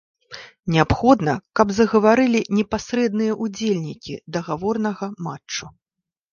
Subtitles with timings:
[0.75, 5.75] Неабходна, каб загаварылі непасрэдныя ўдзельнікі дагаворнага матчу.